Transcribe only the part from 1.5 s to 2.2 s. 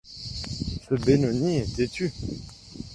est têtu.